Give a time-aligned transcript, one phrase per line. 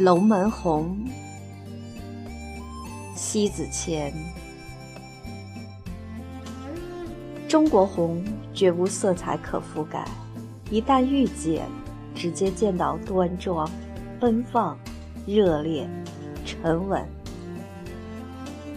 [0.00, 0.96] 龙门红，
[3.14, 4.10] 西子谦。
[7.46, 10.08] 中国红绝无色彩可覆盖，
[10.70, 11.66] 一旦遇见，
[12.14, 13.70] 直接见到端庄、
[14.18, 14.74] 奔放、
[15.26, 15.86] 热烈、
[16.46, 17.06] 沉稳。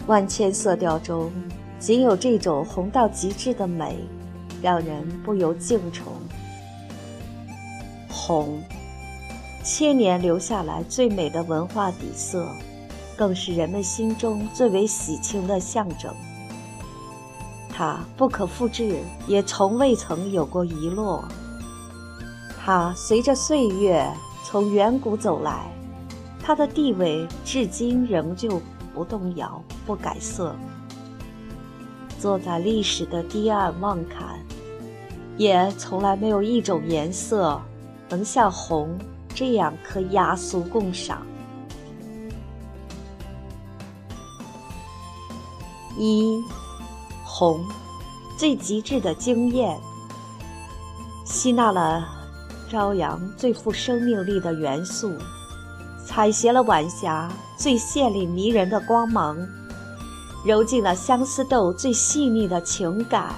[0.06, 1.32] 万千色调中，
[1.78, 3.96] 仅有这种红到极致的美，
[4.60, 6.12] 让人不由敬崇。
[8.10, 8.62] 红。
[9.64, 12.46] 千年留下来最美的文化底色，
[13.16, 16.14] 更是人们心中最为喜庆的象征。
[17.70, 21.24] 它不可复制，也从未曾有过遗落。
[22.62, 24.06] 它随着岁月
[24.44, 25.66] 从远古走来，
[26.42, 28.60] 它的地位至今仍旧
[28.92, 30.54] 不动摇、不改色。
[32.18, 34.38] 坐在历史的堤岸望看，
[35.38, 37.58] 也从来没有一种颜色
[38.10, 38.98] 能像红。
[39.34, 41.26] 这样可雅俗共赏。
[45.98, 46.42] 一
[47.24, 47.64] 红，
[48.38, 49.78] 最极致的惊艳，
[51.24, 52.06] 吸纳了
[52.68, 55.12] 朝阳最富生命力的元素，
[56.04, 59.36] 采撷了晚霞最绚丽迷人的光芒，
[60.44, 63.34] 揉进了相思豆最细腻的情感，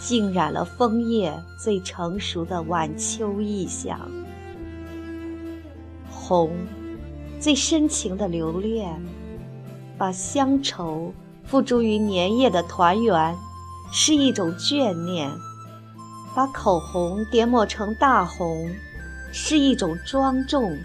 [0.00, 3.98] 浸染了枫叶最成熟的晚秋意象。
[6.28, 6.50] 红，
[7.40, 9.00] 最深情的留恋，
[9.96, 11.10] 把乡愁
[11.42, 13.34] 付诸于年夜的团圆，
[13.90, 15.30] 是一种眷念；
[16.36, 18.68] 把口红点抹成大红，
[19.32, 20.76] 是一种庄重；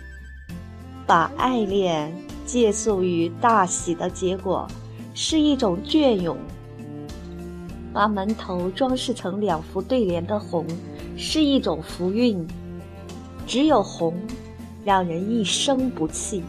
[1.06, 2.16] 把爱恋
[2.46, 4.66] 借宿于大喜的结果，
[5.14, 6.38] 是一种隽永；
[7.92, 10.66] 把门头装饰成两幅对联的红，
[11.18, 12.48] 是一种福运。
[13.46, 14.18] 只有红。
[14.84, 16.44] 让人一生不弃，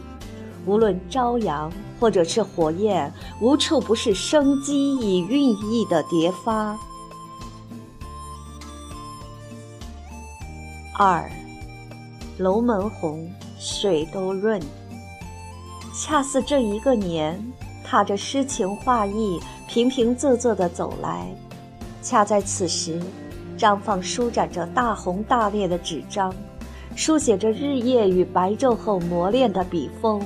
[0.65, 6.77] 无论朝阳或者是火焰，无处不是生机与寓意的叠发。
[10.97, 11.29] 二，
[12.37, 13.29] 龙门红，
[13.59, 14.61] 水都润。
[15.93, 17.41] 恰似这一个年，
[17.85, 21.27] 踏着诗情画意，平平仄仄的走来，
[22.01, 23.01] 恰在此时，
[23.57, 26.33] 张放舒展着大红大烈的纸张。
[26.95, 30.21] 书写着日夜与白昼后磨练的笔锋，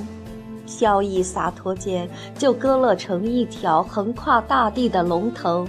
[0.66, 2.08] 飘逸洒脱间
[2.38, 5.66] 就割勒成一条横跨大地的龙腾，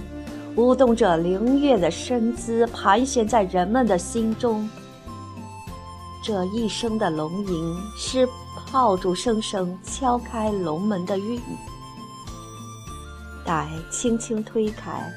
[0.56, 4.70] 舞动着灵跃的身姿，盘旋在人们的心中。
[6.24, 8.30] 这一生的龙吟，是
[8.68, 11.42] 炮竹声声敲开龙门的韵。
[13.44, 15.12] 待轻轻推开，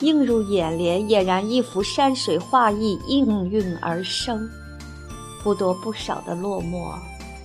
[0.00, 4.50] 映入眼帘，俨然一幅山水画意应运而生。
[5.44, 6.94] 不多不少的落寞，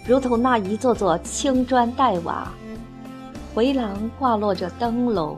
[0.08, 2.50] 如同那一座座青砖黛瓦，
[3.54, 5.38] 回廊挂落着灯笼，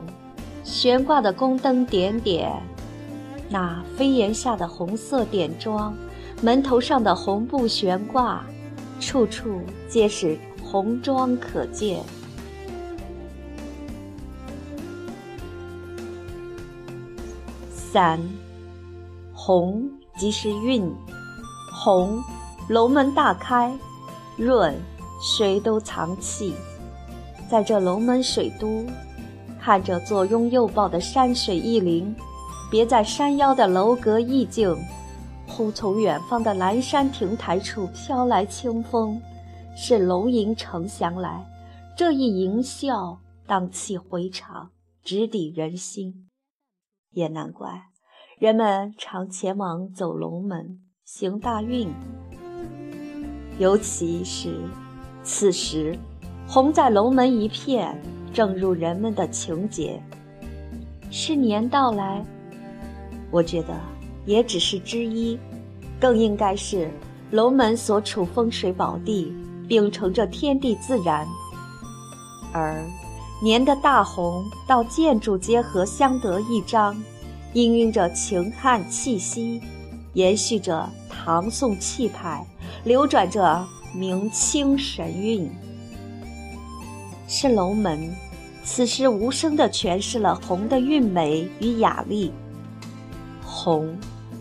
[0.62, 2.52] 悬挂的宫灯点点，
[3.50, 5.92] 那飞檐下的红色点妆，
[6.40, 8.44] 门头上的红布悬挂，
[9.00, 12.00] 处处皆是红妆可见。
[17.74, 18.20] 三，
[19.34, 19.82] 红
[20.16, 20.88] 即是韵，
[21.72, 22.22] 红。
[22.68, 23.76] 龙门大开，
[24.36, 24.74] 润，
[25.20, 26.54] 谁都藏气。
[27.50, 28.86] 在这龙门水都，
[29.60, 32.14] 看着左拥右抱的山水意林，
[32.70, 34.74] 别在山腰的楼阁意境，
[35.46, 39.20] 忽从远方的蓝山亭台处飘来清风，
[39.76, 41.44] 是龙吟呈祥来。
[41.96, 44.70] 这一吟啸，荡气回肠，
[45.04, 46.30] 直抵人心。
[47.10, 47.82] 也难怪，
[48.38, 51.92] 人们常前往走龙门，行大运。
[53.62, 54.52] 尤其是
[55.22, 55.96] 此时，
[56.48, 57.96] 红在龙门一片，
[58.32, 60.02] 正入人们的情节。
[61.12, 62.24] 是年到来，
[63.30, 63.68] 我觉得
[64.26, 65.38] 也只是之一，
[66.00, 66.90] 更应该是
[67.30, 69.32] 龙门所处风水宝地，
[69.68, 71.24] 秉承着天地自然。
[72.52, 72.84] 而
[73.40, 76.96] 年的大红到建筑结合相得益彰，
[77.54, 79.62] 氤氲着秦汉气息，
[80.14, 82.44] 延续着唐宋气派。
[82.84, 85.50] 流转着明清神韵，
[87.28, 88.10] 是龙门，
[88.64, 92.32] 此时无声地诠释了红的韵美与雅丽。
[93.44, 93.96] 红，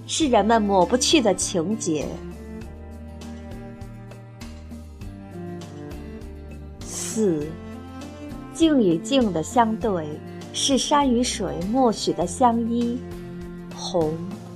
[0.07, 2.07] 是人们抹不去的情节。
[6.79, 7.47] 四，
[8.53, 10.07] 静与静的相对，
[10.53, 12.97] 是山与水默许的相依。
[13.75, 14.13] 红，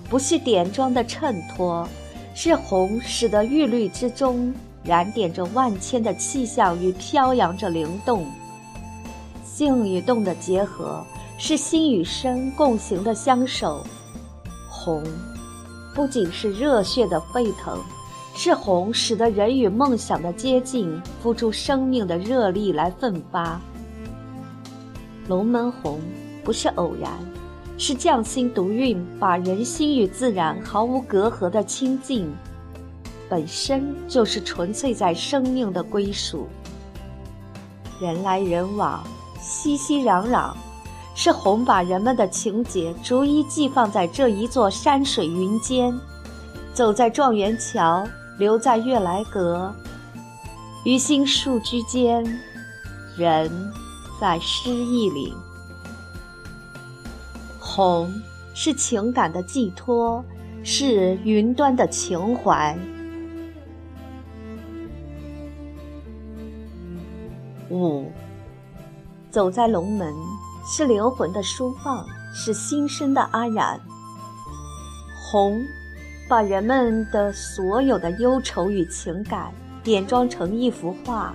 [0.09, 1.87] 不是点妆的衬托。
[2.35, 4.53] 是红，使得玉律之中
[4.83, 8.25] 燃点着万千的气象与飘扬着灵动。
[9.55, 11.01] 静与动的结合，
[11.37, 13.81] 是心与身共行的相守。
[14.69, 15.01] 红，
[15.95, 17.79] 不仅是热血的沸腾，
[18.35, 23.61] 是红使得人与梦想的接近，付出生命的热力来奋发。
[25.29, 26.01] 龙门红
[26.43, 27.09] 不是偶然，
[27.77, 32.33] 是匠心独运，把人心与自然毫无隔阂的亲近。
[33.27, 36.47] 本身就是纯粹在生命的归属。
[37.99, 39.03] 人来人往，
[39.41, 40.53] 熙熙攘攘，
[41.15, 45.93] 是红把人们的情结逐一寄放在这一座山水云间。
[46.73, 48.05] 走在状元桥，
[48.37, 49.73] 留在悦来阁，
[50.83, 52.23] 于心树居间，
[53.17, 53.49] 人
[54.19, 55.33] 在诗意里。
[57.75, 58.09] 红
[58.53, 60.23] 是情感的寄托，
[60.63, 62.73] 是云端的情怀。
[67.69, 68.09] 五，
[69.29, 70.13] 走在龙门，
[70.65, 73.77] 是灵魂的舒放，是心声的安然。
[75.29, 75.61] 红，
[76.29, 79.51] 把人们的所有的忧愁与情感
[79.83, 81.33] 点装成一幅画，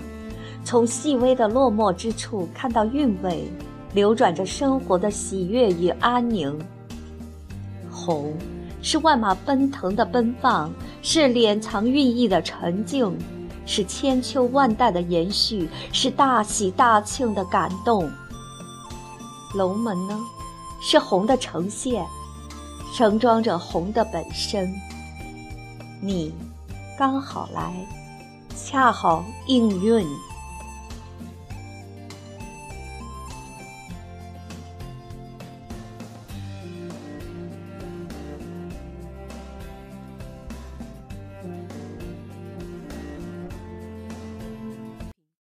[0.65, 3.53] 从细微的落寞之处看到韵味，
[3.93, 6.59] 流转着生活的喜悦与安宁。
[7.91, 8.35] 红，
[8.83, 10.73] 是万马奔腾的奔放，
[11.03, 13.17] 是敛藏寓意的沉静。
[13.67, 18.11] 是千秋万代的延续，是大喜大庆的感动。
[19.55, 20.19] 龙门呢，
[20.83, 22.05] 是红的呈现，
[22.93, 24.73] 盛装着红的本身。
[26.03, 26.35] 你
[26.99, 27.73] 刚好来，
[28.57, 30.05] 恰好应运。